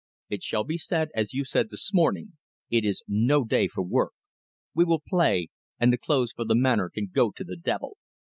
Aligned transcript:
It 0.31 0.41
shall 0.41 0.63
be 0.63 0.79
as 1.13 1.33
you 1.35 1.45
said 1.45 1.69
this 1.69 1.93
morning 1.93 2.33
it 2.71 2.83
is 2.83 3.03
no 3.07 3.43
day 3.43 3.67
for 3.67 3.83
work. 3.83 4.13
We 4.73 4.83
will 4.83 5.03
play, 5.07 5.49
and 5.79 5.93
the 5.93 5.99
clothes 5.99 6.31
for 6.31 6.43
the 6.43 6.55
Manor 6.55 6.89
can 6.89 7.11
go 7.13 7.29
to 7.29 7.43
the 7.43 7.55
devil. 7.55 7.97